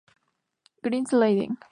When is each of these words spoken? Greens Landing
Greens 0.83 1.11
Landing 1.13 1.57